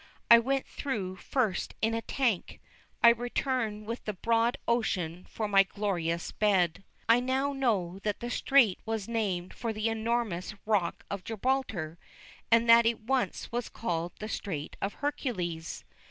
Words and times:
I 0.31 0.39
went 0.39 0.65
through 0.65 1.17
first 1.17 1.75
in 1.79 1.93
a 1.93 2.01
tank, 2.01 2.59
I 3.03 3.09
returned 3.09 3.85
with 3.85 4.03
the 4.05 4.13
broad 4.13 4.57
ocean 4.67 5.27
for 5.29 5.47
my 5.47 5.61
glorious 5.61 6.31
bed. 6.31 6.83
I 7.07 7.19
know 7.19 7.53
now 7.53 7.99
that 8.01 8.19
the 8.19 8.31
strait 8.31 8.79
was 8.83 9.07
named 9.07 9.53
for 9.53 9.71
the 9.71 9.89
enormous 9.89 10.55
Rock 10.65 11.05
of 11.11 11.23
Gibraltar, 11.23 11.99
and 12.49 12.67
that 12.67 12.87
it 12.87 13.01
once 13.01 13.51
was 13.51 13.69
called 13.69 14.13
the 14.17 14.27
Strait 14.27 14.75
of 14.81 14.95
Hercules. 15.05 15.85